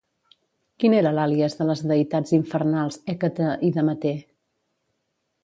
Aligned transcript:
Quin 0.83 0.95
era 0.99 1.11
l'àlies 1.17 1.55
de 1.59 1.67
les 1.71 1.83
deïtats 1.91 2.33
infernals 2.39 2.99
Hècate 3.15 3.51
i 3.69 3.71
Demeter? 3.77 4.17